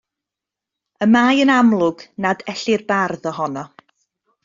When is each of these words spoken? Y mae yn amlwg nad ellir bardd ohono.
Y 1.05 1.07
mae 1.17 1.45
yn 1.45 1.53
amlwg 1.57 2.03
nad 2.27 2.43
ellir 2.57 2.89
bardd 2.91 3.33
ohono. 3.35 3.69